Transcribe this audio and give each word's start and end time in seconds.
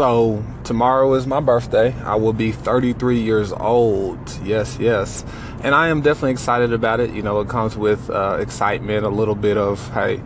So, 0.00 0.42
tomorrow 0.64 1.12
is 1.12 1.26
my 1.26 1.40
birthday. 1.40 1.92
I 2.04 2.14
will 2.14 2.32
be 2.32 2.52
33 2.52 3.20
years 3.20 3.52
old. 3.52 4.18
Yes, 4.42 4.78
yes. 4.80 5.26
And 5.62 5.74
I 5.74 5.88
am 5.88 6.00
definitely 6.00 6.30
excited 6.30 6.72
about 6.72 7.00
it. 7.00 7.10
You 7.10 7.20
know, 7.20 7.38
it 7.40 7.50
comes 7.50 7.76
with 7.76 8.08
uh, 8.08 8.38
excitement, 8.40 9.04
a 9.04 9.10
little 9.10 9.34
bit 9.34 9.58
of, 9.58 9.86
hey, 9.92 10.22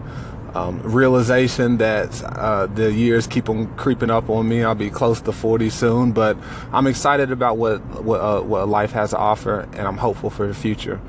um, 0.54 0.80
realization 0.84 1.78
that 1.78 2.22
uh, 2.22 2.66
the 2.66 2.92
years 2.92 3.26
keep 3.26 3.48
on 3.48 3.66
creeping 3.74 4.10
up 4.10 4.30
on 4.30 4.48
me. 4.48 4.62
I'll 4.62 4.76
be 4.76 4.90
close 4.90 5.20
to 5.22 5.32
40 5.32 5.70
soon, 5.70 6.12
but 6.12 6.36
I'm 6.72 6.86
excited 6.86 7.32
about 7.32 7.56
what 7.56 7.80
what, 8.04 8.20
uh, 8.20 8.42
what 8.42 8.68
life 8.68 8.92
has 8.92 9.10
to 9.10 9.18
offer, 9.18 9.68
and 9.72 9.88
I'm 9.88 9.98
hopeful 9.98 10.30
for 10.30 10.46
the 10.46 10.54
future. 10.54 11.00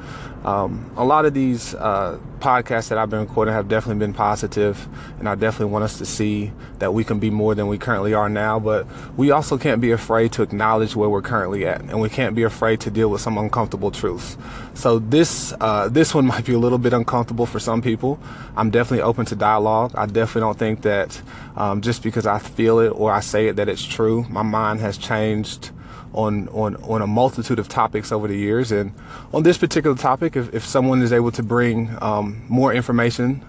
Um, 0.46 0.92
a 0.96 1.04
lot 1.04 1.26
of 1.26 1.34
these 1.34 1.74
uh, 1.74 2.20
podcasts 2.40 2.90
that 2.90 3.00
I've 3.00 3.10
been 3.10 3.22
recording 3.22 3.56
have 3.56 3.68
definitely 3.68 4.00
been 4.00 4.14
positive, 4.14 4.88
and 5.18 5.28
I 5.28 5.34
definitely 5.34 5.74
want 5.74 5.86
us 5.86 5.98
to 5.98 6.06
see 6.06 6.52
that 6.78 6.94
we 6.94 7.04
can 7.04 7.18
be 7.18 7.32
more 7.32 7.56
than 7.56 7.68
we 7.68 7.80
currently 7.80 8.14
are 8.14 8.30
now. 8.30 8.60
But 8.60 8.86
we 9.18 9.32
also 9.32 9.58
can't 9.58 9.82
be 9.82 9.90
afraid 9.90 10.34
to 10.34 10.44
acknowledge 10.44 10.96
where 10.96 11.10
we're 11.10 11.24
currently 11.24 11.66
at, 11.66 11.82
and 11.82 12.00
we 12.00 12.10
can't 12.10 12.36
be 12.36 12.44
afraid 12.44 12.80
to 12.82 12.92
deal 12.92 13.10
with 13.10 13.22
some 13.22 13.40
uncomfortable 13.40 13.90
truths. 13.90 14.38
So 14.76 15.00
this 15.00 15.52
uh, 15.60 15.90
this 15.90 16.14
one 16.14 16.28
might 16.34 16.46
be 16.46 16.54
a 16.54 16.60
little 16.60 16.78
bit 16.78 16.94
uncomfortable 16.94 17.48
for 17.48 17.60
some 17.60 17.82
people. 17.82 18.20
I'm 18.56 18.70
definitely 18.70 19.02
open 19.02 19.26
to 19.26 19.36
dialogue. 19.36 19.94
I 19.96 20.06
definitely 20.06 20.42
don't 20.42 20.60
think 20.60 20.84
that 20.84 21.20
um, 21.56 21.82
just 21.82 22.04
because 22.04 22.28
I 22.28 22.38
feel 22.38 22.78
it 22.78 22.90
or 22.90 23.12
I 23.12 23.22
say 23.22 23.48
it 23.48 23.56
that 23.56 23.68
it's 23.68 23.84
true. 23.84 24.28
My 24.30 24.44
mind 24.44 24.80
has 24.82 24.96
changed 25.00 25.72
on, 26.16 26.48
on, 26.50 26.78
on 26.78 27.02
a 27.02 27.08
multitude 27.08 27.60
of 27.60 27.68
topics 27.68 28.12
over 28.12 28.28
the 28.28 28.38
years. 28.38 28.72
And 28.72 28.94
on 29.34 29.44
this 29.44 29.58
particular 29.58 29.96
topic, 29.96 30.36
if, 30.36 30.54
if 30.54 30.66
someone 30.66 31.02
is 31.02 31.12
able 31.12 31.32
to 31.32 31.44
bring 31.44 31.96
um, 32.02 32.44
more 32.48 32.74
information 32.74 33.44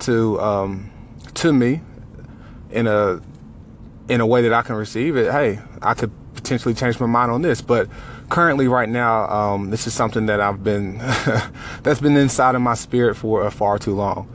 to, 0.00 0.40
um, 0.40 0.90
to 1.34 1.52
me 1.52 1.80
in 2.70 2.86
a, 2.86 3.20
in 4.08 4.20
a 4.20 4.26
way 4.26 4.42
that 4.42 4.52
I 4.52 4.62
can 4.62 4.76
receive 4.76 5.16
it, 5.16 5.32
hey, 5.32 5.60
I 5.80 5.94
could 5.94 6.12
potentially 6.34 6.74
change 6.74 7.00
my 7.00 7.06
mind 7.06 7.32
on 7.32 7.40
this. 7.40 7.62
But 7.62 7.88
currently, 8.28 8.68
right 8.68 8.88
now, 8.88 9.24
um, 9.30 9.70
this 9.70 9.86
is 9.86 9.94
something 9.94 10.26
that 10.26 10.40
I've 10.40 10.62
been, 10.62 10.98
that's 11.82 12.00
been 12.00 12.16
inside 12.18 12.54
of 12.54 12.60
my 12.60 12.74
spirit 12.74 13.16
for 13.16 13.44
uh, 13.44 13.50
far 13.50 13.78
too 13.78 13.94
long. 13.94 14.28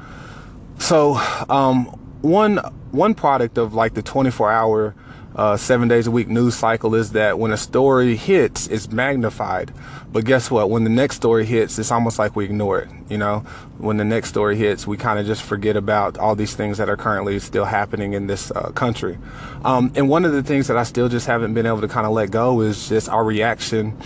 So, 0.79 1.15
um, 1.49 1.85
one, 2.21 2.57
one 2.91 3.13
product 3.13 3.59
of 3.59 3.75
like 3.75 3.93
the 3.93 4.01
24 4.01 4.51
hour 4.51 4.95
uh, 5.39 5.55
seven 5.55 5.87
days 5.87 6.05
a 6.05 6.11
week 6.11 6.27
news 6.27 6.53
cycle 6.53 6.93
is 6.95 7.13
that 7.13 7.39
when 7.39 7.53
a 7.53 7.55
story 7.55 8.17
hits, 8.17 8.67
it's 8.67 8.91
magnified. 8.91 9.71
But 10.11 10.25
guess 10.25 10.51
what? 10.51 10.69
When 10.69 10.83
the 10.83 10.89
next 10.89 11.15
story 11.15 11.45
hits, 11.45 11.79
it's 11.79 11.91
almost 11.91 12.19
like 12.19 12.35
we 12.35 12.43
ignore 12.43 12.81
it. 12.81 12.89
You 13.07 13.19
know, 13.19 13.39
when 13.77 13.95
the 13.95 14.03
next 14.03 14.27
story 14.27 14.57
hits, 14.57 14.85
we 14.85 14.97
kind 14.97 15.17
of 15.17 15.25
just 15.25 15.41
forget 15.41 15.77
about 15.77 16.17
all 16.17 16.35
these 16.35 16.55
things 16.55 16.77
that 16.77 16.89
are 16.89 16.97
currently 16.97 17.39
still 17.39 17.63
happening 17.63 18.11
in 18.11 18.27
this 18.27 18.51
uh, 18.51 18.71
country. 18.71 19.17
Um, 19.63 19.93
and 19.95 20.09
one 20.09 20.25
of 20.25 20.33
the 20.33 20.43
things 20.43 20.67
that 20.67 20.75
I 20.75 20.83
still 20.83 21.07
just 21.07 21.25
haven't 21.25 21.53
been 21.53 21.65
able 21.65 21.79
to 21.79 21.87
kind 21.87 22.05
of 22.05 22.11
let 22.11 22.31
go 22.31 22.59
is 22.59 22.89
just 22.89 23.07
our 23.07 23.23
reaction 23.23 23.97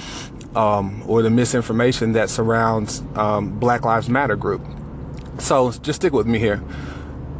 um, 0.56 1.04
or 1.08 1.24
the 1.24 1.32
misinformation 1.32 2.12
that 2.12 2.30
surrounds 2.30 3.02
um, 3.16 3.58
Black 3.58 3.86
Lives 3.86 4.08
Matter 4.08 4.36
group. 4.36 4.62
So 5.40 5.72
just 5.72 6.02
stick 6.02 6.14
with 6.14 6.28
me 6.28 6.38
here 6.38 6.62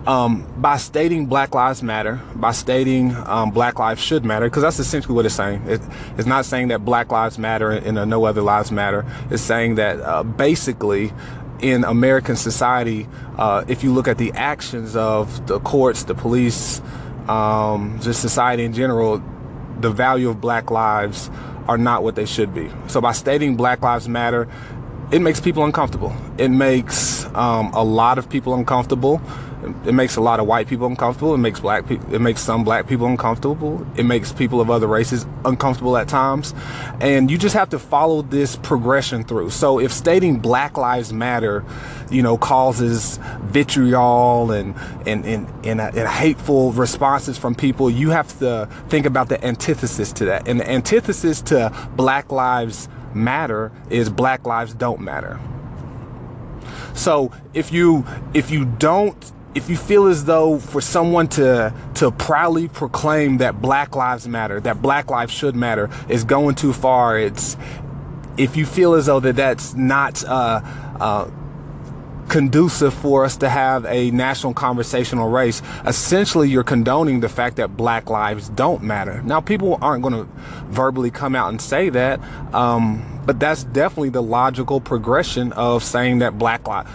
um, 0.06 0.46
by 0.58 0.78
stating 0.78 1.28
Black 1.28 1.56
Lives 1.56 1.82
Matter, 1.82 2.22
by 2.36 2.52
stating 2.52 3.16
um, 3.16 3.52
Black 3.52 3.80
Lives 3.80 4.02
should 4.02 4.26
matter, 4.26 4.46
because 4.46 4.62
that's 4.62 4.80
essentially 4.80 5.16
what 5.16 5.26
it's 5.26 5.36
saying. 5.36 5.62
It, 5.68 5.82
it's 6.18 6.28
not 6.28 6.46
saying 6.46 6.70
that 6.70 6.84
Black 6.84 7.12
Lives 7.12 7.38
Matter 7.38 7.72
and, 7.72 7.98
and 7.98 8.10
no 8.10 8.26
other 8.26 8.42
lives 8.42 8.72
matter. 8.72 9.06
It's 9.30 9.44
saying 9.44 9.76
that 9.76 10.00
uh, 10.02 10.24
basically 10.24 11.14
in 11.62 11.86
American 11.86 12.36
society, 12.36 13.08
uh, 13.38 13.64
if 13.68 13.84
you 13.84 13.94
look 13.94 14.08
at 14.08 14.18
the 14.18 14.32
actions 14.34 14.96
of 14.96 15.48
the 15.48 15.60
courts, 15.62 16.04
the 16.04 16.16
police, 16.16 16.82
um, 17.28 18.00
just 18.02 18.22
society 18.22 18.66
in 18.66 18.74
general, 18.74 19.24
the 19.80 19.90
value 19.90 20.30
of 20.30 20.42
black 20.42 20.70
lives 20.70 21.30
are 21.68 21.78
not 21.78 22.04
what 22.04 22.16
they 22.16 22.26
should 22.26 22.54
be. 22.54 22.70
So 22.88 23.00
by 23.00 23.14
stating 23.14 23.56
Black 23.56 23.82
Lives 23.82 24.10
Matter, 24.10 24.50
it 25.12 25.20
makes 25.20 25.40
people 25.40 25.64
uncomfortable. 25.64 26.14
It 26.38 26.50
makes 26.50 27.26
um, 27.36 27.72
a 27.74 27.84
lot 27.84 28.18
of 28.18 28.30
people 28.30 28.54
uncomfortable. 28.54 29.22
It 29.86 29.94
makes 29.94 30.16
a 30.16 30.22
lot 30.22 30.40
of 30.40 30.48
white 30.48 30.68
people 30.68 30.88
uncomfortable. 30.88 31.34
It 31.34 31.40
makes 31.40 31.60
black 31.60 31.88
people, 31.88 32.14
it 32.14 32.20
makes 32.20 32.42
some 32.42 32.64
black 32.64 32.88
people 32.88 33.08
uncomfortable. 33.08 33.86
It 33.96 34.04
makes 34.04 34.32
people 34.32 34.60
of 34.60 34.70
other 34.70 34.88
races 34.88 35.26
uncomfortable 35.46 35.98
at 35.98 36.08
times. 36.08 36.54
And 37.00 37.32
you 37.32 37.38
just 37.38 37.56
have 37.56 37.70
to 37.70 37.80
follow 37.80 38.22
this 38.22 38.56
progression 38.58 39.24
through. 39.24 39.52
So 39.52 39.80
if 39.80 39.92
stating 39.92 40.40
Black 40.40 40.78
Lives 40.78 41.14
Matter, 41.14 41.64
you 42.12 42.22
know, 42.22 42.38
causes 42.38 43.20
vitriol 43.44 44.52
and, 44.52 44.76
and, 45.06 45.26
and, 45.26 45.66
and, 45.66 45.82
uh, 45.82 45.92
and 45.96 46.08
hateful 46.08 46.72
responses 46.74 47.38
from 47.38 47.56
people, 47.56 47.90
you 47.90 48.10
have 48.10 48.38
to 48.40 48.68
think 48.90 49.06
about 49.06 49.30
the 49.30 49.44
antithesis 49.46 50.12
to 50.14 50.26
that. 50.26 50.48
And 50.48 50.60
the 50.60 50.70
antithesis 50.70 51.42
to 51.44 51.72
Black 51.96 52.32
Lives 52.32 52.90
Matter 53.14 53.72
is 53.90 54.10
Black 54.10 54.46
Lives 54.46 54.74
Don't 54.74 55.00
Matter. 55.00 55.40
So 56.94 57.32
if 57.54 57.72
you 57.72 58.06
if 58.34 58.52
you 58.52 58.66
don't 58.66 59.32
if 59.56 59.70
you 59.70 59.78
feel 59.78 60.08
as 60.08 60.26
though 60.26 60.58
for 60.58 60.82
someone 60.82 61.28
to 61.28 61.74
to 61.96 62.12
proudly 62.12 62.68
proclaim 62.68 63.38
that 63.38 63.62
black 63.62 63.96
lives 63.96 64.28
matter 64.28 64.60
that 64.60 64.82
black 64.82 65.10
lives 65.10 65.34
should 65.34 65.56
matter 65.56 65.90
is 66.10 66.24
going 66.24 66.56
too 66.56 66.74
far 66.74 67.18
it's 67.20 67.56
if 68.38 68.58
you 68.58 68.66
feel 68.66 68.94
as 68.94 69.06
though 69.06 69.20
that 69.20 69.36
that's 69.36 69.74
not 69.76 70.24
uh, 70.26 70.62
uh, 71.00 71.30
conducive 72.30 72.94
for 72.94 73.26
us 73.26 73.38
to 73.38 73.50
have 73.50 73.86
a 73.86 74.10
national 74.12 74.54
conversational 74.54 75.30
race 75.30 75.62
essentially 75.86 76.50
you're 76.50 76.64
condoning 76.64 77.20
the 77.20 77.30
fact 77.30 77.58
that 77.58 77.78
black 77.78 78.10
lives 78.10 78.50
don't 78.50 78.82
matter. 78.82 79.22
Now 79.24 79.42
people 79.42 79.78
aren't 79.82 80.02
going 80.02 80.14
to 80.16 80.28
verbally 80.68 81.12
come 81.12 81.36
out 81.36 81.50
and 81.50 81.62
say 81.62 81.90
that 81.90 82.20
um, 82.54 83.22
but 83.26 83.40
that's 83.40 83.66
definitely 83.66 84.10
the 84.10 84.24
logical 84.24 84.82
progression 84.82 85.52
of 85.54 85.84
saying 85.84 86.20
that 86.20 86.38
black 86.38 86.68
lives 86.68 86.90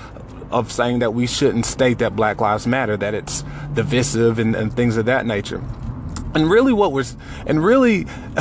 of 0.51 0.73
saying 0.73 1.01
that 1.01 1.15
we 1.15 1.27
shouldn't 1.27 1.67
state 1.67 1.99
that 1.99 2.17
Black 2.17 2.41
Lives 2.41 2.67
Matter, 2.67 2.97
that 2.97 3.15
it's 3.15 3.45
divisive 3.75 4.39
and, 4.39 4.55
and 4.55 4.73
things 4.73 4.97
of 4.97 5.07
that 5.07 5.27
nature. 5.27 5.63
And 6.35 6.51
really, 6.51 6.73
what 6.73 6.93
was, 6.93 7.17
and 7.47 7.65
really, 7.65 8.07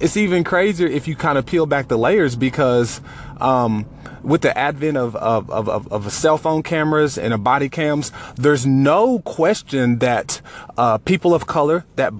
it's 0.00 0.16
even 0.16 0.42
crazier 0.42 0.86
if 0.86 1.06
you 1.06 1.16
kind 1.16 1.38
of 1.38 1.46
peel 1.46 1.66
back 1.66 1.88
the 1.88 1.98
layers 1.98 2.34
because 2.34 3.00
um, 3.40 3.86
with 4.22 4.40
the 4.40 4.56
advent 4.56 4.96
of, 4.96 5.14
of, 5.16 5.50
of, 5.50 5.92
of, 5.92 6.12
cell 6.12 6.38
phone 6.38 6.62
cameras 6.62 7.18
and 7.18 7.44
body 7.44 7.68
cams, 7.68 8.10
there's 8.36 8.64
no 8.64 9.18
question 9.20 9.98
that 9.98 10.40
uh, 10.78 10.98
people 10.98 11.34
of 11.34 11.46
color, 11.46 11.84
that 11.96 12.12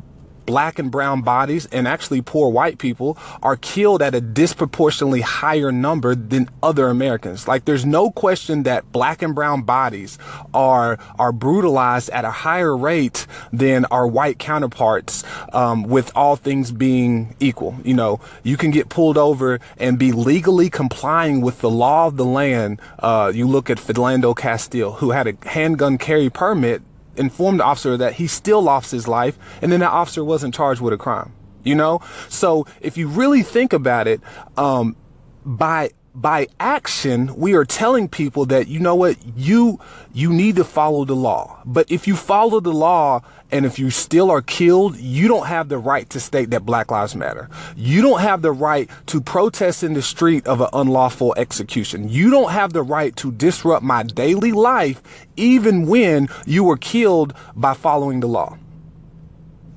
black 0.47 0.79
and 0.79 0.91
brown 0.91 1.23
bodies 1.23 1.67
and 1.67 1.89
actually 1.89 2.23
poor 2.23 2.51
white 2.51 2.79
people 2.79 3.19
are 3.43 3.57
killed 3.57 4.03
at 4.03 4.15
a 4.15 4.21
disproportionately 4.21 5.21
higher 5.21 5.73
number 5.73 6.15
than 6.15 6.49
other 6.63 6.89
Americans. 6.89 7.49
Like 7.49 7.65
there's 7.65 7.85
no 7.85 8.11
question 8.11 8.65
that 8.65 8.91
black 8.93 9.23
and 9.23 9.35
brown 9.35 9.63
bodies 9.63 10.19
are 10.53 10.99
are 11.19 11.33
brutalized 11.33 12.11
at 12.11 12.25
a 12.25 12.31
higher 12.31 12.77
rate 12.77 13.27
than 13.53 13.85
our 13.87 14.07
white 14.07 14.39
counterparts. 14.39 15.25
Um, 15.53 15.85
with 15.85 16.11
all 16.15 16.37
things 16.37 16.73
being 16.73 17.37
equal, 17.41 17.77
you 17.85 17.95
know, 17.95 18.21
you 18.43 18.57
can 18.57 18.71
get 18.71 18.89
pulled 18.89 19.19
over 19.19 19.61
and 19.79 19.99
be 19.99 20.13
legally 20.13 20.71
complying 20.71 21.41
with 21.41 21.61
the 21.61 21.71
law 21.71 22.07
of 22.07 22.17
the 22.17 22.25
land. 22.25 22.81
Uh, 22.99 23.33
you 23.35 23.47
look 23.47 23.71
at 23.71 23.79
Philando 23.79 24.37
Castile, 24.37 24.93
who 24.93 25.11
had 25.11 25.27
a 25.27 25.37
handgun 25.49 25.99
carry 25.99 26.31
permit 26.31 26.83
informed 27.17 27.61
the 27.61 27.65
officer 27.65 27.97
that 27.97 28.15
he 28.15 28.27
still 28.27 28.63
lost 28.63 28.91
his 28.91 29.07
life 29.07 29.39
and 29.63 29.71
then 29.71 29.81
that 29.81 29.91
officer 29.91 30.25
wasn't 30.25 30.55
charged 30.55 30.81
with 30.81 30.93
a 30.93 30.99
crime 30.99 31.33
you 31.65 31.75
know? 31.75 32.01
So 32.29 32.67
if 32.81 32.97
you 32.97 33.09
really 33.09 33.43
think 33.43 33.73
about 33.73 34.07
it 34.07 34.21
um, 34.57 34.97
by 35.45 35.91
by 36.15 36.47
action, 36.61 37.35
we 37.37 37.55
are 37.55 37.65
telling 37.65 38.09
people 38.09 38.47
that, 38.47 38.69
you 38.69 38.79
know 38.79 38.95
what, 38.95 39.17
you, 39.37 39.81
you 40.13 40.33
need 40.33 40.57
to 40.57 40.65
follow 40.65 41.05
the 41.05 41.17
law. 41.17 41.59
But 41.65 41.91
if 41.91 42.07
you 42.07 42.15
follow 42.15 42.61
the 42.61 42.73
law 42.73 43.23
and 43.51 43.67
if 43.67 43.79
you 43.79 43.91
still 43.91 44.31
are 44.31 44.43
killed, 44.43 44.97
you 44.97 45.27
don't 45.27 45.47
have 45.47 45.69
the 45.69 45.79
right 45.79 46.09
to 46.11 46.21
state 46.21 46.51
that 46.51 46.65
Black 46.65 46.91
Lives 46.91 47.17
Matter. 47.17 47.49
You 47.77 48.01
don't 48.01 48.21
have 48.21 48.43
the 48.43 48.53
right 48.53 48.89
to 49.07 49.21
protest 49.21 49.83
in 49.83 49.95
the 49.95 50.03
street 50.03 50.47
of 50.47 50.61
an 50.61 50.69
unlawful 50.73 51.35
execution. 51.37 52.09
You 52.09 52.31
don't 52.31 52.51
have 52.51 52.73
the 52.73 52.83
right 52.83 53.15
to 53.17 53.33
disrupt 53.33 53.83
my 53.83 54.05
daily 54.05 54.53
life, 54.53 55.03
even 55.37 55.87
when 55.87 56.29
you 56.47 56.65
were 56.65 56.77
killed 56.77 57.35
by 57.57 57.75
following 57.75 58.21
the 58.21 58.29
law. 58.29 58.57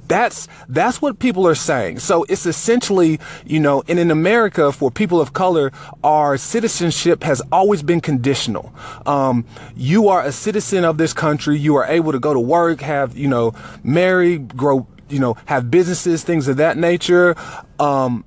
That's 0.08 0.48
that's 0.70 1.02
what 1.02 1.20
people 1.20 1.48
are 1.48 1.56
saying. 1.56 2.00
So 2.00 2.24
it's 2.24 2.46
essentially, 2.46 3.20
you 3.46 3.60
know, 3.60 3.84
and 3.88 4.00
in 4.00 4.12
America 4.12 4.72
for 4.72 4.90
people 4.90 5.20
of 5.20 5.34
color, 5.34 5.72
our 6.04 6.38
citizenship 6.38 7.24
has 7.24 7.42
always 7.52 7.84
been 7.84 8.02
conditional. 8.02 8.74
Um, 9.06 9.46
you 9.76 10.08
are 10.08 10.24
a 10.24 10.32
citizen 10.32 10.86
of 10.86 10.98
this 10.98 11.14
country. 11.14 11.58
You 11.58 11.76
are 11.76 11.86
able 11.86 12.12
to 12.12 12.20
go 12.20 12.34
to 12.34 12.40
work, 12.40 12.82
have 12.82 13.18
you 13.18 13.28
know, 13.28 13.54
marry, 13.84 14.38
grow, 14.38 14.88
you 15.10 15.20
know, 15.20 15.36
have 15.46 15.70
businesses, 15.70 16.24
things 16.24 16.48
of 16.48 16.58
that 16.58 16.78
nature. 16.78 17.36
Um, 17.80 18.24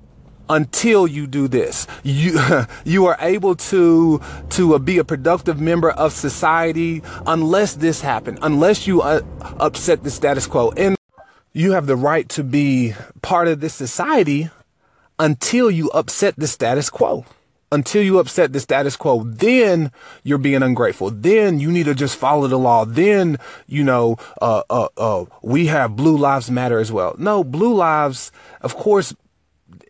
until 0.49 1.07
you 1.07 1.27
do 1.27 1.47
this. 1.47 1.87
You 2.03 2.39
you 2.85 3.05
are 3.05 3.17
able 3.19 3.55
to 3.55 4.21
to 4.49 4.75
uh, 4.75 4.79
be 4.79 4.97
a 4.97 5.03
productive 5.03 5.59
member 5.59 5.91
of 5.91 6.13
society 6.13 7.01
unless 7.25 7.75
this 7.75 8.01
happens. 8.01 8.39
Unless 8.41 8.85
you 8.85 9.01
uh, 9.01 9.21
upset 9.59 10.03
the 10.03 10.11
status 10.11 10.45
quo. 10.45 10.71
And 10.71 10.97
you 11.53 11.73
have 11.73 11.87
the 11.87 11.95
right 11.95 12.27
to 12.29 12.43
be 12.43 12.93
part 13.21 13.47
of 13.47 13.59
this 13.59 13.73
society 13.73 14.49
until 15.19 15.69
you 15.69 15.89
upset 15.91 16.35
the 16.37 16.47
status 16.47 16.89
quo. 16.89 17.25
Until 17.73 18.03
you 18.03 18.19
upset 18.19 18.51
the 18.51 18.59
status 18.59 18.97
quo, 18.97 19.23
then 19.23 19.93
you're 20.23 20.37
being 20.37 20.61
ungrateful. 20.61 21.09
Then 21.09 21.61
you 21.61 21.71
need 21.71 21.85
to 21.85 21.95
just 21.95 22.17
follow 22.17 22.47
the 22.47 22.59
law. 22.59 22.83
Then, 22.83 23.37
you 23.65 23.81
know, 23.81 24.17
uh, 24.41 24.63
uh, 24.69 24.89
uh, 24.97 25.25
we 25.41 25.67
have 25.67 25.95
blue 25.95 26.17
lives 26.17 26.51
matter 26.51 26.79
as 26.79 26.91
well. 26.91 27.15
No, 27.17 27.45
blue 27.45 27.73
lives, 27.73 28.33
of 28.59 28.75
course, 28.75 29.15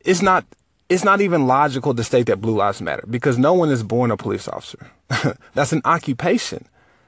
it's 0.06 0.22
not, 0.22 0.46
it's 0.90 1.04
not 1.04 1.22
even 1.22 1.48
logical 1.48 1.96
to 1.96 2.04
state 2.04 2.28
that 2.28 2.40
blue 2.40 2.56
lives 2.56 2.84
matter 2.84 3.04
because 3.10 3.40
no 3.40 3.54
one 3.54 3.70
is 3.70 3.82
born 3.82 4.12
a 4.12 4.18
police 4.18 4.48
officer. 4.48 4.92
That's 5.56 5.74
an 5.74 5.82
occupation. 5.84 6.68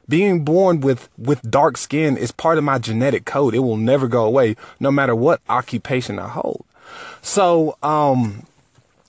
Being 0.09 0.44
born 0.44 0.81
with, 0.81 1.09
with 1.17 1.50
dark 1.50 1.77
skin 1.77 2.17
is 2.17 2.31
part 2.31 2.57
of 2.57 2.63
my 2.63 2.77
genetic 2.77 3.25
code. 3.25 3.55
It 3.55 3.59
will 3.59 3.77
never 3.77 4.07
go 4.07 4.25
away, 4.25 4.55
no 4.79 4.91
matter 4.91 5.15
what 5.15 5.41
occupation 5.50 6.19
I 6.19 6.27
hold. 6.27 6.65
So, 7.21 7.77
um, 7.81 8.45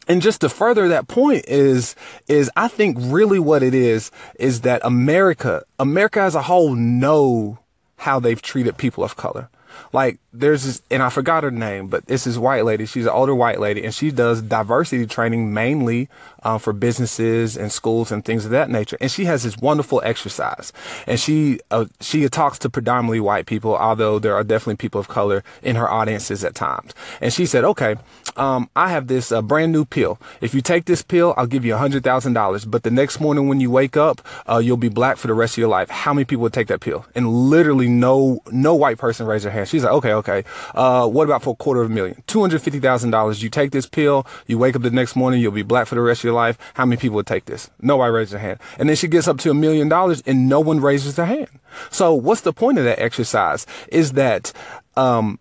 and 0.07 0.23
just 0.23 0.43
to 0.43 0.49
further 0.49 0.89
that 0.89 1.09
point 1.09 1.47
is, 1.49 1.97
is 2.29 2.51
I 2.57 2.69
think 2.69 2.97
really 3.01 3.39
what 3.39 3.63
it 3.63 3.75
is, 3.75 4.11
is 4.39 4.61
that 4.63 4.83
America, 4.85 5.65
America 5.79 6.21
as 6.21 6.35
a 6.35 6.43
whole 6.43 6.75
know 6.75 7.59
how 7.97 8.21
they've 8.21 8.41
treated 8.41 8.77
people 8.77 9.03
of 9.03 9.17
color. 9.17 9.49
Like 9.93 10.19
there's 10.35 10.65
this, 10.65 10.83
and 10.91 11.03
I 11.03 11.11
forgot 11.11 11.45
her 11.45 11.51
name, 11.51 11.87
but 11.87 12.07
this 12.07 12.27
is 12.27 12.39
white 12.39 12.65
lady. 12.65 12.87
She's 12.87 13.07
an 13.07 13.13
older 13.13 13.35
white 13.35 13.61
lady, 13.61 13.85
and 13.85 13.95
she 13.95 14.11
does 14.11 14.43
diversity 14.43 15.07
training 15.07 15.55
mainly 15.55 16.09
uh, 16.43 16.59
for 16.59 16.73
businesses 16.73 17.57
and 17.57 17.71
schools 17.71 18.11
and 18.11 18.25
things 18.25 18.45
of 18.45 18.51
that 18.51 18.69
nature. 18.69 18.99
And 19.01 19.11
she 19.11 19.27
has 19.27 19.45
this 19.45 19.57
wonderful 19.57 20.03
exercise, 20.05 20.73
and 21.07 21.21
she 21.21 21.61
uh, 21.71 21.87
she 22.01 22.29
talks 22.29 22.59
to 22.61 22.71
predominantly 22.71 23.21
white 23.21 23.47
people, 23.47 23.77
although 23.77 24.19
there 24.19 24.35
are 24.35 24.43
definitely 24.43 24.77
people 24.77 25.01
of 25.01 25.07
color 25.07 25.45
in 25.63 25.77
her 25.77 25.89
audiences 25.89 26.43
at 26.43 26.57
times. 26.57 26.95
And 27.21 27.33
she 27.33 27.47
said, 27.47 27.63
"Okay, 27.65 27.95
um, 28.37 28.69
I 28.75 28.89
have 28.89 29.07
this 29.07 29.31
uh, 29.31 29.41
brand 29.41 29.71
new 29.71 29.85
pill. 29.85 30.19
If 30.41 30.53
you 30.53 30.61
take 30.61 30.87
this 30.87 31.03
pill, 31.03 31.35
I'll 31.37 31.47
give 31.47 31.65
you 31.65 31.75
a 31.75 31.79
hundred 31.79 32.03
thousand 32.03 32.33
dollars. 32.33 32.65
But 32.65 32.83
the 32.83 32.91
next 32.91 33.21
morning 33.21 33.47
when 33.47 33.61
you 33.61 33.71
wake 33.71 33.97
up, 33.97 34.21
uh, 34.51 34.59
you'll 34.59 34.77
be 34.77 34.89
black 34.89 35.17
for 35.17 35.29
the 35.29 35.35
rest 35.35 35.55
of 35.55 35.59
your 35.59 35.69
life. 35.69 35.89
How 35.91 36.13
many 36.13 36.25
people 36.25 36.43
would 36.43 36.53
take 36.53 36.67
that 36.69 36.81
pill?" 36.81 37.07
And 37.15 37.29
literally, 37.29 37.89
no 37.89 38.41
no 38.51 38.75
white 38.75 38.99
person 38.99 39.27
raised 39.27 39.45
their 39.45 39.53
hand. 39.53 39.69
She's 39.69 39.85
like, 39.85 39.93
"Okay, 39.93 40.13
okay." 40.13 40.24
Okay. 40.27 40.49
Uh, 40.75 41.07
what 41.07 41.25
about 41.25 41.43
for 41.43 41.53
a 41.53 41.57
quarter 41.57 41.83
of 41.83 41.91
a 41.91 41.95
million? 41.95 42.23
$250,000. 42.27 43.43
You 43.43 43.51
take 43.51 43.73
this 43.73 43.87
pill, 43.87 44.27
you 44.47 44.57
wake 44.59 44.75
up 44.75 44.83
the 44.83 44.91
next 44.91 45.17
morning, 45.17 45.41
you'll 45.41 45.53
be 45.53 45.63
black 45.63 45.87
for 45.87 45.97
the 45.97 46.01
rest 46.01 46.21
of 46.21 46.25
your 46.25 46.33
life. 46.33 46.57
How 46.75 46.87
many 46.87 46.99
people 46.99 47.17
would 47.17 47.27
take 47.27 47.45
this? 47.45 47.69
Nobody 47.81 48.11
raises 48.11 48.33
their 48.33 48.41
hand. 48.41 48.59
And 48.79 48.89
then 48.89 48.97
she 48.97 49.07
gets 49.07 49.29
up 49.29 49.39
to 49.39 49.51
a 49.51 49.55
million 49.55 49.89
dollars 49.89 50.23
and 50.27 50.49
no 50.49 50.61
one 50.61 50.81
raises 50.81 51.17
their 51.17 51.27
hand. 51.27 51.49
So 51.91 52.15
what's 52.15 52.41
the 52.41 52.55
point 52.55 52.79
of 52.79 52.85
that 52.85 52.99
exercise 52.99 53.67
is 53.89 54.13
that, 54.13 54.53
um, 54.97 55.39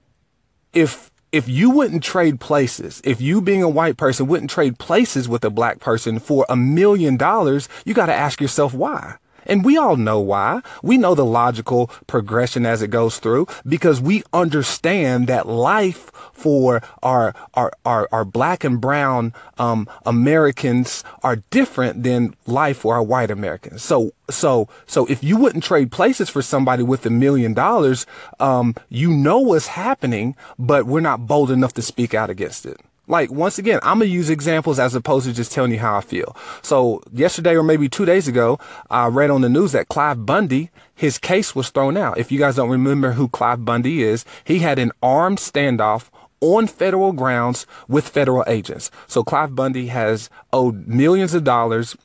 if, 0.73 1.11
if 1.31 1.47
you 1.47 1.69
wouldn't 1.69 2.03
trade 2.03 2.39
places, 2.41 3.01
if 3.05 3.21
you 3.21 3.41
being 3.41 3.63
a 3.63 3.69
white 3.69 3.95
person 3.95 4.27
wouldn't 4.27 4.49
trade 4.49 4.79
places 4.79 5.29
with 5.29 5.45
a 5.45 5.49
black 5.49 5.79
person 5.79 6.19
for 6.19 6.45
a 6.49 6.55
million 6.55 7.15
dollars, 7.15 7.69
you 7.85 7.93
got 7.93 8.07
to 8.07 8.13
ask 8.13 8.41
yourself 8.41 8.73
why. 8.73 9.15
And 9.45 9.63
we 9.65 9.77
all 9.77 9.95
know 9.95 10.19
why. 10.19 10.61
We 10.81 10.97
know 10.97 11.15
the 11.15 11.25
logical 11.25 11.91
progression 12.07 12.65
as 12.65 12.81
it 12.81 12.89
goes 12.89 13.19
through 13.19 13.47
because 13.65 14.01
we 14.01 14.23
understand 14.33 15.27
that 15.27 15.47
life 15.47 16.11
for 16.33 16.81
our 17.01 17.33
our 17.53 17.71
our, 17.85 18.09
our 18.11 18.25
black 18.25 18.63
and 18.63 18.81
brown 18.81 19.33
um, 19.57 19.87
Americans 20.05 21.03
are 21.23 21.37
different 21.51 22.03
than 22.03 22.35
life 22.45 22.77
for 22.79 22.95
our 22.95 23.03
white 23.03 23.31
Americans. 23.31 23.83
So 23.83 24.11
so 24.29 24.67
so 24.87 25.05
if 25.05 25.23
you 25.23 25.37
wouldn't 25.37 25.63
trade 25.63 25.91
places 25.91 26.29
for 26.29 26.41
somebody 26.41 26.83
with 26.83 27.05
a 27.05 27.09
million 27.09 27.53
dollars, 27.53 28.05
um, 28.39 28.75
you 28.89 29.11
know 29.11 29.39
what's 29.39 29.67
happening, 29.67 30.35
but 30.59 30.85
we're 30.85 30.99
not 30.99 31.27
bold 31.27 31.51
enough 31.51 31.73
to 31.73 31.81
speak 31.81 32.13
out 32.13 32.29
against 32.29 32.65
it. 32.65 32.77
Like, 33.07 33.31
once 33.31 33.59
again, 33.59 33.79
I'm 33.83 33.99
going 33.99 34.09
to 34.09 34.15
use 34.15 34.29
examples 34.29 34.79
as 34.79 34.95
opposed 34.95 35.25
to 35.25 35.33
just 35.33 35.51
telling 35.51 35.71
you 35.71 35.79
how 35.79 35.97
I 35.97 36.01
feel. 36.01 36.37
So, 36.61 37.01
yesterday 37.11 37.55
or 37.55 37.63
maybe 37.63 37.89
two 37.89 38.05
days 38.05 38.29
ago, 38.29 38.59
I 38.89 39.07
read 39.07 39.29
on 39.29 39.41
the 39.41 39.49
news 39.49 39.73
that 39.73 39.89
Clive 39.89 40.25
Bundy, 40.25 40.69
his 40.95 41.17
case 41.17 41.53
was 41.53 41.69
thrown 41.69 41.97
out. 41.97 42.17
If 42.17 42.31
you 42.31 42.39
guys 42.39 42.55
don't 42.55 42.69
remember 42.69 43.11
who 43.11 43.27
Clive 43.27 43.65
Bundy 43.65 44.03
is, 44.03 44.23
he 44.45 44.59
had 44.59 44.79
an 44.79 44.93
armed 45.01 45.39
standoff 45.39 46.09
on 46.39 46.65
federal 46.65 47.11
grounds 47.11 47.67
with 47.89 48.07
federal 48.07 48.45
agents. 48.47 48.89
So, 49.07 49.21
Clive 49.21 49.53
Bundy 49.53 49.87
has 49.87 50.29
owed 50.53 50.87
millions 50.87 51.33
of 51.33 51.43
dollars 51.43 51.97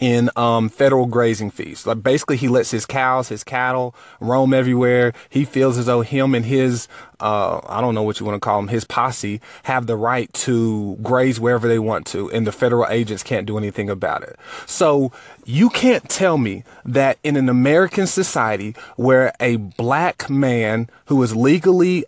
in 0.00 0.30
um, 0.36 0.68
federal 0.68 1.06
grazing 1.06 1.50
fees. 1.50 1.86
Like 1.86 2.02
basically, 2.02 2.36
he 2.36 2.48
lets 2.48 2.70
his 2.70 2.86
cows, 2.86 3.28
his 3.28 3.44
cattle 3.44 3.94
roam 4.20 4.54
everywhere. 4.54 5.12
He 5.28 5.44
feels 5.44 5.78
as 5.78 5.86
though 5.86 6.02
him 6.02 6.34
and 6.34 6.44
his 6.44 6.88
uh, 7.20 7.60
I 7.66 7.80
don't 7.80 7.94
know 7.94 8.02
what 8.02 8.20
you 8.20 8.26
want 8.26 8.36
to 8.36 8.40
call 8.40 8.58
him, 8.58 8.68
his 8.68 8.84
posse 8.84 9.40
have 9.64 9.86
the 9.86 9.96
right 9.96 10.32
to 10.34 10.96
graze 11.02 11.40
wherever 11.40 11.66
they 11.66 11.78
want 11.78 12.06
to, 12.08 12.30
and 12.30 12.46
the 12.46 12.52
federal 12.52 12.88
agents 12.88 13.22
can't 13.22 13.46
do 13.46 13.58
anything 13.58 13.90
about 13.90 14.22
it. 14.22 14.36
So 14.66 15.12
you 15.44 15.68
can't 15.68 16.08
tell 16.08 16.38
me 16.38 16.62
that 16.84 17.18
in 17.24 17.36
an 17.36 17.48
American 17.48 18.06
society 18.06 18.76
where 18.96 19.32
a 19.40 19.56
black 19.56 20.30
man 20.30 20.88
who 21.06 21.22
is 21.22 21.34
legally 21.34 22.04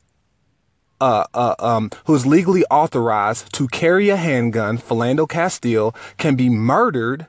uh, 1.00 1.24
uh, 1.32 1.54
um, 1.58 1.90
who 2.04 2.14
is 2.14 2.26
legally 2.26 2.62
authorized 2.70 3.52
to 3.54 3.66
carry 3.68 4.10
a 4.10 4.16
handgun, 4.16 4.76
Philando 4.76 5.26
Castile, 5.26 5.94
can 6.18 6.36
be 6.36 6.50
murdered 6.50 7.26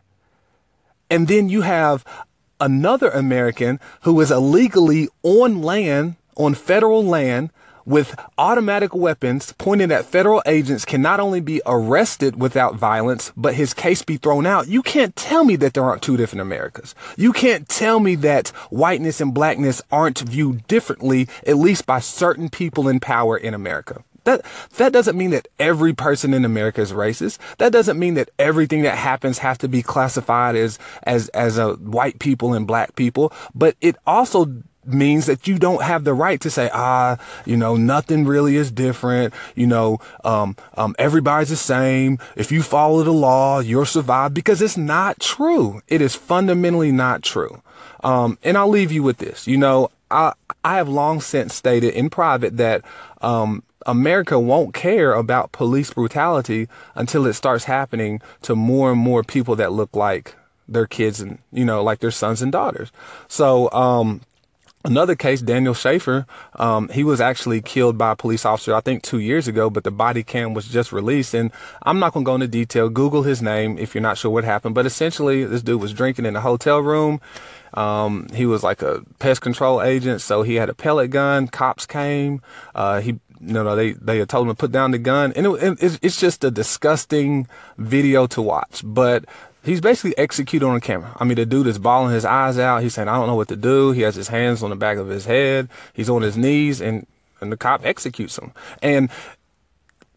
and 1.11 1.27
then 1.27 1.49
you 1.49 1.61
have 1.61 2.05
another 2.61 3.09
American 3.09 3.79
who 4.03 4.19
is 4.21 4.31
illegally 4.31 5.09
on 5.23 5.61
land, 5.61 6.15
on 6.37 6.53
federal 6.53 7.03
land, 7.03 7.51
with 7.85 8.15
automatic 8.37 8.95
weapons 8.95 9.53
pointed 9.57 9.91
at 9.91 10.05
federal 10.05 10.41
agents 10.45 10.85
can 10.85 11.01
not 11.01 11.19
only 11.19 11.41
be 11.41 11.61
arrested 11.65 12.39
without 12.39 12.75
violence, 12.75 13.33
but 13.35 13.55
his 13.55 13.73
case 13.73 14.03
be 14.03 14.17
thrown 14.17 14.45
out. 14.45 14.67
You 14.67 14.81
can't 14.81 15.15
tell 15.15 15.43
me 15.43 15.57
that 15.57 15.73
there 15.73 15.83
aren't 15.83 16.01
two 16.01 16.15
different 16.15 16.43
Americas. 16.43 16.95
You 17.17 17.33
can't 17.33 17.67
tell 17.67 17.99
me 17.99 18.15
that 18.15 18.49
whiteness 18.69 19.19
and 19.19 19.33
blackness 19.33 19.81
aren't 19.91 20.19
viewed 20.19 20.65
differently, 20.67 21.27
at 21.45 21.57
least 21.57 21.85
by 21.85 21.99
certain 21.99 22.49
people 22.49 22.87
in 22.87 22.99
power 22.99 23.35
in 23.35 23.53
America. 23.53 24.03
That 24.23 24.45
that 24.77 24.93
doesn't 24.93 25.17
mean 25.17 25.31
that 25.31 25.47
every 25.59 25.93
person 25.93 26.33
in 26.33 26.45
America 26.45 26.81
is 26.81 26.93
racist. 26.93 27.39
That 27.57 27.71
doesn't 27.71 27.97
mean 27.97 28.13
that 28.15 28.29
everything 28.37 28.83
that 28.83 28.97
happens 28.97 29.39
has 29.39 29.57
to 29.59 29.67
be 29.67 29.81
classified 29.81 30.55
as 30.55 30.77
as 31.03 31.29
as 31.29 31.57
a 31.57 31.73
white 31.73 32.19
people 32.19 32.53
and 32.53 32.67
black 32.67 32.95
people. 32.95 33.33
But 33.55 33.75
it 33.81 33.95
also 34.05 34.63
means 34.85 35.25
that 35.27 35.47
you 35.47 35.59
don't 35.59 35.83
have 35.83 36.03
the 36.03 36.13
right 36.13 36.39
to 36.41 36.49
say, 36.49 36.69
ah, 36.73 37.17
you 37.45 37.55
know, 37.55 37.75
nothing 37.75 38.25
really 38.25 38.55
is 38.55 38.71
different. 38.71 39.33
You 39.55 39.67
know, 39.67 39.99
um, 40.23 40.55
um, 40.75 40.95
everybody's 40.97 41.49
the 41.49 41.55
same. 41.55 42.19
If 42.35 42.51
you 42.51 42.61
follow 42.63 43.03
the 43.03 43.13
law, 43.13 43.59
you'll 43.59 43.85
survive 43.85 44.33
because 44.33 44.61
it's 44.61 44.77
not 44.77 45.19
true. 45.19 45.81
It 45.87 46.01
is 46.01 46.15
fundamentally 46.15 46.91
not 46.91 47.21
true. 47.21 47.61
Um, 48.03 48.37
and 48.43 48.57
I'll 48.57 48.69
leave 48.69 48.91
you 48.91 49.03
with 49.03 49.17
this. 49.17 49.47
You 49.47 49.57
know, 49.57 49.89
I, 50.09 50.33
I 50.63 50.77
have 50.77 50.89
long 50.89 51.21
since 51.21 51.53
stated 51.53 51.93
in 51.93 52.09
private 52.09 52.57
that, 52.57 52.83
um, 53.21 53.63
America 53.85 54.39
won't 54.39 54.73
care 54.73 55.13
about 55.13 55.51
police 55.51 55.93
brutality 55.93 56.67
until 56.95 57.25
it 57.25 57.33
starts 57.33 57.65
happening 57.65 58.21
to 58.43 58.55
more 58.55 58.91
and 58.91 58.99
more 58.99 59.23
people 59.23 59.55
that 59.57 59.71
look 59.71 59.95
like 59.95 60.35
their 60.67 60.87
kids 60.87 61.19
and, 61.19 61.39
you 61.51 61.65
know, 61.65 61.83
like 61.83 61.99
their 61.99 62.11
sons 62.11 62.41
and 62.41 62.51
daughters. 62.51 62.91
So, 63.27 63.71
um, 63.71 64.21
Another 64.83 65.15
case, 65.15 65.41
Daniel 65.41 65.75
Shaffer, 65.75 66.25
um, 66.55 66.89
he 66.89 67.03
was 67.03 67.21
actually 67.21 67.61
killed 67.61 67.99
by 67.99 68.13
a 68.13 68.15
police 68.15 68.45
officer, 68.45 68.73
I 68.73 68.81
think 68.81 69.03
two 69.03 69.19
years 69.19 69.47
ago, 69.47 69.69
but 69.69 69.83
the 69.83 69.91
body 69.91 70.23
cam 70.23 70.55
was 70.55 70.67
just 70.67 70.91
released. 70.91 71.35
And 71.35 71.51
I'm 71.83 71.99
not 71.99 72.13
going 72.13 72.25
to 72.25 72.29
go 72.29 72.35
into 72.35 72.47
detail. 72.47 72.89
Google 72.89 73.21
his 73.21 73.43
name 73.43 73.77
if 73.77 73.93
you're 73.93 74.01
not 74.01 74.17
sure 74.17 74.31
what 74.31 74.43
happened. 74.43 74.73
But 74.73 74.87
essentially, 74.87 75.45
this 75.45 75.61
dude 75.61 75.79
was 75.79 75.93
drinking 75.93 76.25
in 76.25 76.35
a 76.35 76.41
hotel 76.41 76.79
room. 76.79 77.21
Um, 77.75 78.27
he 78.33 78.47
was 78.47 78.63
like 78.63 78.81
a 78.81 79.03
pest 79.19 79.41
control 79.41 79.83
agent, 79.83 80.21
so 80.21 80.41
he 80.41 80.55
had 80.55 80.69
a 80.69 80.73
pellet 80.73 81.11
gun. 81.11 81.47
Cops 81.47 81.85
came. 81.85 82.41
Uh, 82.73 83.01
he 83.01 83.19
you 83.43 83.53
know, 83.53 83.75
they, 83.75 83.93
they 83.93 84.23
told 84.25 84.47
him 84.47 84.53
to 84.53 84.59
put 84.59 84.71
down 84.71 84.91
the 84.91 84.97
gun. 84.97 85.33
And 85.35 85.47
it, 85.47 85.99
it's 86.01 86.19
just 86.19 86.43
a 86.43 86.51
disgusting 86.51 87.47
video 87.77 88.27
to 88.27 88.41
watch. 88.41 88.81
But 88.83 89.25
he's 89.63 89.81
basically 89.81 90.17
executed 90.17 90.65
on 90.65 90.79
camera. 90.79 91.15
I 91.19 91.23
mean, 91.23 91.35
the 91.35 91.45
dude 91.45 91.67
is 91.67 91.79
bawling 91.79 92.13
his 92.13 92.25
eyes 92.25 92.59
out. 92.59 92.83
He's 92.83 92.93
saying, 92.93 93.07
I 93.07 93.17
don't 93.17 93.27
know 93.27 93.35
what 93.35 93.47
to 93.49 93.55
do. 93.55 93.91
He 93.91 94.01
has 94.01 94.15
his 94.15 94.27
hands 94.27 94.63
on 94.63 94.69
the 94.69 94.75
back 94.75 94.97
of 94.97 95.07
his 95.07 95.25
head. 95.25 95.69
He's 95.93 96.09
on 96.09 96.21
his 96.21 96.37
knees 96.37 96.81
and, 96.81 97.07
and 97.39 97.51
the 97.51 97.57
cop 97.57 97.85
executes 97.85 98.37
him. 98.37 98.51
And 98.81 99.09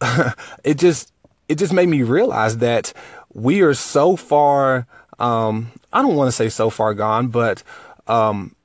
it 0.63 0.77
just, 0.77 1.11
it 1.49 1.55
just 1.55 1.73
made 1.73 1.89
me 1.89 2.03
realize 2.03 2.57
that 2.59 2.93
we 3.33 3.61
are 3.61 3.73
so 3.73 4.15
far, 4.15 4.87
um, 5.19 5.71
I 5.91 6.01
don't 6.01 6.15
want 6.15 6.27
to 6.27 6.31
say 6.31 6.49
so 6.49 6.69
far 6.69 6.93
gone, 6.93 7.27
but, 7.29 7.63
um, 8.07 8.55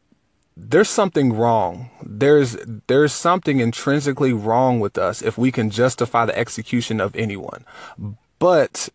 there's 0.69 0.89
something 0.89 1.33
wrong. 1.33 1.91
There's 2.03 2.57
there's 2.87 3.13
something 3.13 3.61
intrinsically 3.61 4.33
wrong 4.33 4.81
with 4.81 4.99
us 4.99 5.23
if 5.23 5.39
we 5.39 5.51
can 5.51 5.71
justify 5.71 6.27
the 6.27 6.37
execution 6.37 7.01
of 7.01 7.17
anyone. 7.17 7.65
But 8.39 8.89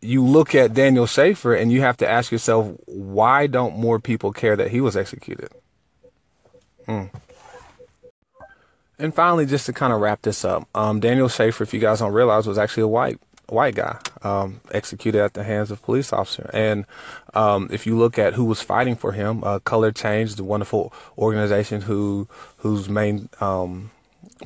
you 0.00 0.24
look 0.24 0.54
at 0.54 0.74
Daniel 0.74 1.06
Schaefer 1.06 1.54
and 1.54 1.72
you 1.72 1.80
have 1.80 1.96
to 1.98 2.08
ask 2.08 2.30
yourself, 2.30 2.74
why 2.86 3.46
don't 3.46 3.76
more 3.76 3.98
people 3.98 4.32
care 4.32 4.56
that 4.56 4.70
he 4.70 4.80
was 4.80 4.96
executed? 4.96 5.50
Hmm. 6.86 7.04
and 8.98 9.14
finally, 9.14 9.44
just 9.44 9.66
to 9.66 9.74
kind 9.74 9.92
of 9.92 10.00
wrap 10.00 10.22
this 10.22 10.42
up, 10.42 10.66
um, 10.74 11.00
Daniel 11.00 11.28
Schaefer, 11.28 11.62
if 11.62 11.74
you 11.74 11.80
guys 11.80 11.98
don't 11.98 12.14
realize, 12.14 12.46
was 12.46 12.56
actually 12.56 12.84
a 12.84 12.88
white 12.88 13.18
white 13.48 13.74
guy 13.74 13.98
um, 14.22 14.60
executed 14.72 15.20
at 15.22 15.34
the 15.34 15.44
hands 15.44 15.70
of 15.70 15.82
police 15.82 16.12
officer. 16.12 16.50
And 16.52 16.86
um, 17.34 17.68
if 17.70 17.86
you 17.86 17.96
look 17.96 18.18
at 18.18 18.34
who 18.34 18.44
was 18.44 18.62
fighting 18.62 18.96
for 18.96 19.12
him, 19.12 19.42
uh, 19.44 19.58
Color 19.60 19.92
Change, 19.92 20.36
the 20.36 20.44
wonderful 20.44 20.92
organization 21.16 21.82
who 21.82 22.28
whose 22.58 22.88
main 22.88 23.28
um, 23.40 23.90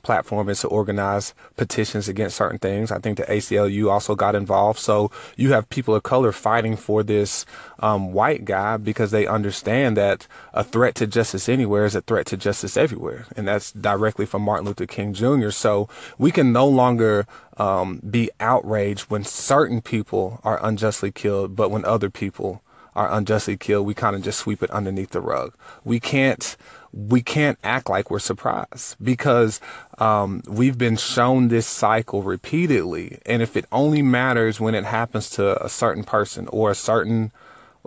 platform 0.03 0.49
is 0.49 0.61
to 0.61 0.69
organize 0.69 1.35
petitions 1.57 2.09
against 2.09 2.37
certain 2.37 2.59
things. 2.59 2.91
I 2.91 2.99
think 2.99 3.19
the 3.19 3.25
ACLU 3.25 3.91
also 3.91 4.15
got 4.15 4.35
involved. 4.35 4.79
So 4.79 5.11
you 5.37 5.53
have 5.53 5.69
people 5.69 5.95
of 5.95 6.03
color 6.03 6.33
fighting 6.33 6.77
for 6.77 7.03
this 7.03 7.45
um, 7.81 8.13
white 8.13 8.45
guy 8.45 8.77
because 8.77 9.11
they 9.11 9.27
understand 9.27 9.97
that 9.97 10.27
a 10.53 10.65
threat 10.65 10.95
to 10.97 11.07
justice 11.07 11.49
anywhere 11.49 11.85
is 11.85 11.95
a 11.95 12.01
threat 12.01 12.27
to 12.27 12.37
justice 12.37 12.77
everywhere. 12.77 13.27
And 13.37 13.47
that's 13.47 13.73
directly 13.73 14.27
from 14.27 14.43
Martin 14.43 14.67
Luther 14.67 14.87
King 14.87 15.15
Jr. 15.15 15.51
So 15.51 15.89
we 16.19 16.31
can 16.31 16.53
no 16.53 16.67
longer 16.67 17.27
um, 17.57 18.01
be 18.09 18.31
outraged 18.41 19.11
when 19.11 19.25
certain 19.25 19.81
people 19.81 20.41
are 20.45 20.65
unjustly 20.65 21.13
killed, 21.13 21.55
but 21.55 21.71
when 21.71 21.85
other 21.85 22.11
people 22.11 22.63
are 22.95 23.11
unjustly 23.13 23.57
killed, 23.57 23.87
we 23.87 23.95
kind 23.95 24.17
of 24.17 24.23
just 24.23 24.41
sweep 24.41 24.63
it 24.63 24.71
underneath 24.71 25.11
the 25.11 25.21
rug. 25.21 25.55
We 25.85 26.01
can't 26.01 26.57
we 26.93 27.23
can't 27.23 27.59
act 27.65 27.89
like 27.89 28.11
we're 28.11 28.19
surprised 28.19 28.97
because 29.03 29.61
um, 29.99 30.43
we've 30.47 30.77
been 30.77 30.97
shown 30.97 31.49
this 31.49 31.67
cycle 31.67 32.23
repeatedly. 32.23 33.19
And 33.25 33.41
if 33.41 33.57
it 33.57 33.65
only 33.73 34.03
matters 34.03 34.61
when 34.61 34.75
it 34.75 34.85
happens 34.85 35.31
to 35.31 35.63
a 35.65 35.69
certain 35.69 36.05
person 36.05 36.49
or 36.49 36.71
a 36.71 36.75
certain, 36.75 37.33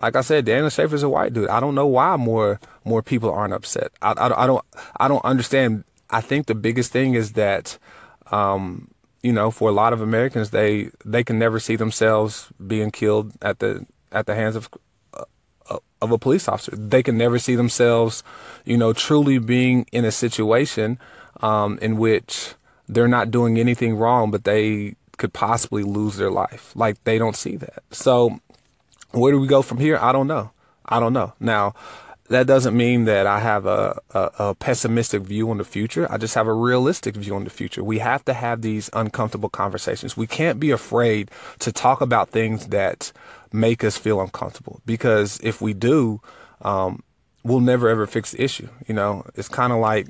like 0.01 0.15
I 0.15 0.21
said, 0.21 0.45
Daniel 0.45 0.69
Schaefer's 0.69 1.03
a 1.03 1.09
white 1.09 1.33
dude. 1.33 1.49
I 1.49 1.59
don't 1.59 1.75
know 1.75 1.85
why 1.85 2.15
more 2.15 2.59
more 2.83 3.03
people 3.03 3.31
aren't 3.31 3.53
upset. 3.53 3.91
I, 4.01 4.13
I, 4.13 4.43
I 4.43 4.47
don't 4.47 4.65
I 4.97 5.07
don't 5.07 5.23
understand. 5.23 5.83
I 6.09 6.21
think 6.21 6.47
the 6.47 6.55
biggest 6.55 6.91
thing 6.91 7.13
is 7.13 7.33
that. 7.33 7.77
Um, 8.31 8.89
you 9.21 9.33
know, 9.33 9.49
for 9.49 9.69
a 9.69 9.71
lot 9.71 9.91
of 9.91 10.01
Americans, 10.01 10.51
they 10.51 10.91
they 11.03 11.23
can 11.23 11.39
never 11.39 11.59
see 11.59 11.75
themselves 11.75 12.47
being 12.67 12.91
killed 12.91 13.31
at 13.41 13.57
the 13.57 13.83
at 14.11 14.27
the 14.27 14.35
hands 14.35 14.55
of 14.55 14.69
of 16.05 16.11
a 16.11 16.17
police 16.17 16.47
officer. 16.47 16.75
They 16.75 17.03
can 17.03 17.17
never 17.17 17.37
see 17.39 17.55
themselves, 17.55 18.23
you 18.63 18.77
know, 18.77 18.93
truly 18.93 19.37
being 19.37 19.85
in 19.91 20.05
a 20.05 20.11
situation 20.11 20.97
um, 21.41 21.77
in 21.81 21.97
which 21.97 22.53
they're 22.87 23.07
not 23.07 23.31
doing 23.31 23.59
anything 23.59 23.97
wrong, 23.97 24.31
but 24.31 24.43
they 24.43 24.95
could 25.17 25.33
possibly 25.33 25.83
lose 25.83 26.17
their 26.17 26.31
life. 26.31 26.71
Like 26.75 27.03
they 27.03 27.17
don't 27.17 27.35
see 27.35 27.57
that. 27.57 27.83
So 27.91 28.39
where 29.11 29.31
do 29.31 29.39
we 29.39 29.47
go 29.47 29.61
from 29.61 29.79
here? 29.79 29.97
I 29.99 30.11
don't 30.11 30.27
know. 30.27 30.51
I 30.85 30.99
don't 30.99 31.13
know. 31.13 31.33
Now, 31.39 31.73
that 32.29 32.47
doesn't 32.47 32.75
mean 32.75 33.05
that 33.05 33.27
I 33.27 33.39
have 33.39 33.65
a, 33.65 34.01
a, 34.13 34.31
a, 34.39 34.55
pessimistic 34.55 35.21
view 35.21 35.51
on 35.51 35.57
the 35.57 35.63
future. 35.63 36.11
I 36.11 36.17
just 36.17 36.33
have 36.33 36.47
a 36.47 36.53
realistic 36.53 37.15
view 37.15 37.35
on 37.35 37.43
the 37.43 37.49
future. 37.51 37.83
We 37.83 37.99
have 37.99 38.25
to 38.25 38.33
have 38.33 38.61
these 38.61 38.89
uncomfortable 38.93 39.49
conversations. 39.49 40.17
We 40.17 40.25
can't 40.25 40.59
be 40.59 40.71
afraid 40.71 41.29
to 41.59 41.71
talk 41.71 42.01
about 42.01 42.29
things 42.29 42.67
that 42.67 43.11
make 43.53 43.83
us 43.83 43.97
feel 43.97 44.19
uncomfortable 44.21 44.81
because 44.85 45.39
if 45.43 45.61
we 45.61 45.73
do, 45.73 46.19
um, 46.61 47.03
we'll 47.43 47.59
never 47.59 47.87
ever 47.89 48.07
fix 48.07 48.31
the 48.31 48.43
issue. 48.43 48.69
You 48.87 48.95
know, 48.95 49.25
it's 49.35 49.47
kind 49.47 49.71
of 49.71 49.79
like 49.79 50.07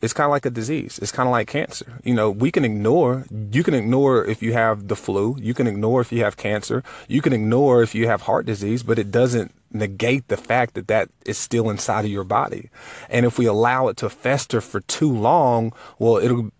it's 0.00 0.12
kind 0.12 0.26
of 0.26 0.30
like 0.30 0.46
a 0.46 0.50
disease. 0.50 0.98
It's 1.02 1.10
kind 1.10 1.28
of 1.28 1.32
like 1.32 1.48
cancer. 1.48 2.00
You 2.04 2.14
know, 2.14 2.30
we 2.30 2.50
can 2.50 2.64
ignore, 2.64 3.24
you 3.50 3.64
can 3.64 3.74
ignore 3.74 4.24
if 4.24 4.42
you 4.42 4.52
have 4.52 4.88
the 4.88 4.96
flu. 4.96 5.36
You 5.40 5.54
can 5.54 5.66
ignore 5.66 6.00
if 6.00 6.12
you 6.12 6.22
have 6.22 6.36
cancer. 6.36 6.84
You 7.08 7.20
can 7.20 7.32
ignore 7.32 7.82
if 7.82 7.94
you 7.94 8.06
have 8.06 8.22
heart 8.22 8.46
disease, 8.46 8.82
but 8.82 8.98
it 8.98 9.10
doesn't 9.10 9.52
negate 9.72 10.28
the 10.28 10.36
fact 10.36 10.74
that 10.74 10.88
that 10.88 11.10
is 11.26 11.36
still 11.36 11.68
inside 11.68 12.04
of 12.04 12.10
your 12.10 12.24
body. 12.24 12.70
And 13.10 13.26
if 13.26 13.38
we 13.38 13.46
allow 13.46 13.88
it 13.88 13.96
to 13.98 14.08
fester 14.08 14.60
for 14.60 14.80
too 14.82 15.12
long, 15.12 15.72
well, 15.98 16.18
it'll, 16.18 16.50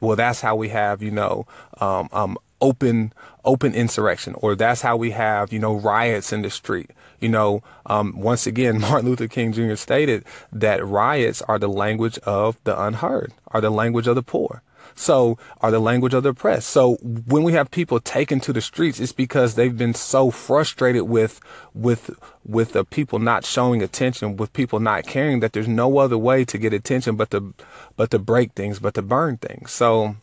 well, 0.00 0.16
that's 0.16 0.40
how 0.40 0.54
we 0.54 0.68
have, 0.68 1.02
you 1.02 1.10
know, 1.10 1.46
um, 1.80 2.08
um, 2.12 2.38
open 2.60 3.12
open 3.44 3.74
insurrection 3.74 4.34
or 4.38 4.54
that's 4.54 4.82
how 4.82 4.96
we 4.96 5.10
have 5.10 5.52
you 5.52 5.58
know 5.58 5.74
riots 5.74 6.32
in 6.32 6.42
the 6.42 6.50
street. 6.50 6.90
You 7.20 7.28
know 7.28 7.62
um, 7.86 8.20
once 8.20 8.46
again 8.46 8.80
martin 8.86 9.08
luther 9.08 9.28
king 9.28 9.52
jr 9.52 9.74
stated 9.74 10.24
that 10.52 10.84
riots 10.84 11.42
are 11.42 11.58
the 11.58 11.68
language 11.68 12.18
of 12.18 12.56
the 12.64 12.80
unheard 12.80 13.32
are 13.48 13.60
the 13.60 13.70
language 13.70 14.06
of 14.06 14.14
the 14.14 14.22
poor. 14.22 14.62
So 14.94 15.38
are 15.60 15.70
the 15.70 15.78
language 15.78 16.12
of 16.12 16.24
the 16.24 16.30
oppressed. 16.30 16.70
So 16.70 16.96
when 16.96 17.44
we 17.44 17.52
have 17.52 17.70
people 17.70 18.00
taken 18.00 18.40
to 18.40 18.52
the 18.52 18.60
streets 18.60 18.98
it's 18.98 19.12
because 19.12 19.54
they've 19.54 19.76
been 19.76 19.94
so 19.94 20.30
frustrated 20.30 21.02
with 21.02 21.40
with 21.74 22.10
with 22.44 22.72
the 22.72 22.84
people 22.84 23.20
not 23.20 23.44
showing 23.44 23.82
attention 23.82 24.36
with 24.36 24.52
people 24.52 24.80
not 24.80 25.06
caring 25.06 25.38
that 25.40 25.52
there's 25.52 25.68
no 25.68 25.98
other 25.98 26.18
way 26.18 26.44
to 26.44 26.58
get 26.58 26.72
attention 26.72 27.14
but 27.14 27.30
to 27.30 27.54
but 27.96 28.10
to 28.10 28.18
break 28.18 28.52
things 28.52 28.80
but 28.80 28.94
to 28.94 29.02
burn 29.02 29.36
things. 29.36 29.70
So 29.70 30.16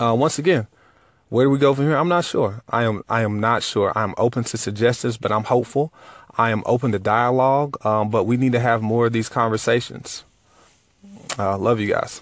uh, 0.00 0.14
once 0.18 0.38
again 0.38 0.66
where 1.28 1.44
do 1.44 1.50
we 1.50 1.58
go 1.58 1.74
from 1.74 1.84
here? 1.84 1.96
I'm 1.96 2.08
not 2.08 2.24
sure. 2.24 2.62
I 2.70 2.84
am 2.84 3.02
I 3.08 3.22
am 3.22 3.40
not 3.40 3.62
sure. 3.62 3.92
I'm 3.96 4.14
open 4.16 4.44
to 4.44 4.56
suggestions, 4.56 5.16
but 5.16 5.30
I'm 5.32 5.44
hopeful. 5.44 5.92
I 6.36 6.50
am 6.50 6.62
open 6.66 6.92
to 6.92 6.98
dialogue, 6.98 7.84
um, 7.84 8.10
but 8.10 8.24
we 8.24 8.36
need 8.36 8.52
to 8.52 8.60
have 8.60 8.80
more 8.80 9.06
of 9.06 9.12
these 9.12 9.28
conversations. 9.28 10.24
Uh, 11.38 11.58
love 11.58 11.80
you 11.80 11.88
guys. 11.88 12.20